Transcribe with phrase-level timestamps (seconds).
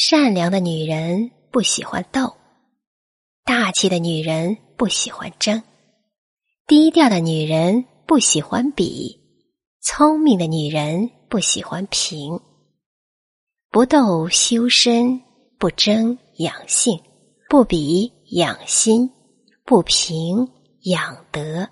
[0.00, 2.36] 善良的女人不喜欢斗。
[3.44, 5.60] 大气的女人不喜欢争。
[6.68, 9.18] 低调的女人不喜欢比。
[9.80, 12.38] 聪明的女人不喜欢贫
[13.72, 15.20] 不斗修身
[15.58, 16.96] 不争养性
[17.48, 19.10] 不比养心
[19.64, 20.48] 不平
[20.82, 21.68] 养德。